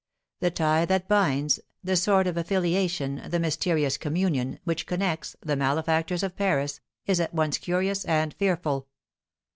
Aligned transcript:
The 0.39 0.49
tie 0.49 0.85
that 0.85 1.07
binds 1.07 1.59
the 1.83 1.95
sort 1.95 2.25
of 2.25 2.35
affiliation, 2.35 3.21
the 3.29 3.37
mysterious 3.39 3.97
communion, 3.97 4.57
which 4.63 4.87
connects 4.87 5.35
the 5.41 5.55
malefactors 5.55 6.23
of 6.23 6.35
Paris, 6.35 6.79
is 7.05 7.19
at 7.19 7.35
once 7.35 7.59
curious 7.59 8.03
and 8.03 8.33
fearful. 8.33 8.87